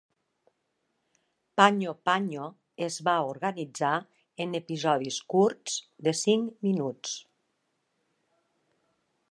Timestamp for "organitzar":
3.33-3.93